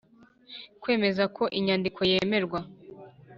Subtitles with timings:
[0.81, 2.59] kwemeza ko inyandiko yemerwa